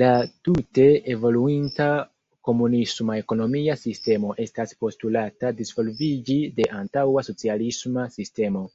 La 0.00 0.08
tute 0.48 0.82
evoluinta 1.14 1.86
komunisma 2.48 3.16
ekonomia 3.20 3.76
sistemo 3.84 4.34
estas 4.46 4.76
postulata 4.86 5.54
disvolviĝi 5.62 6.38
de 6.60 6.68
antaŭa 6.82 7.26
socialisma 7.32 8.06
sistemo. 8.20 8.68